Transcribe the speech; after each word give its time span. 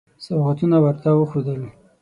سوغاتونه 0.25 0.77
ورته 0.83 1.09
وښودل. 1.15 1.61